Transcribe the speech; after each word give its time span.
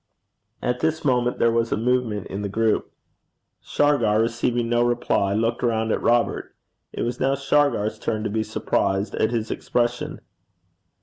At 0.63 0.79
this 0.79 1.05
moment 1.05 1.37
there 1.37 1.51
was 1.51 1.71
a 1.71 1.77
movement 1.77 2.25
in 2.25 2.41
the 2.41 2.49
group. 2.49 2.91
Shargar, 3.61 4.19
receiving 4.19 4.67
no 4.67 4.81
reply, 4.81 5.35
looked 5.35 5.61
round 5.61 5.91
at 5.91 6.01
Robert. 6.01 6.55
It 6.91 7.03
was 7.03 7.19
now 7.19 7.35
Shargar's 7.35 7.99
turn 7.99 8.23
to 8.23 8.29
be 8.31 8.41
surprised 8.41 9.13
at 9.13 9.29
his 9.29 9.51
expression. 9.51 10.19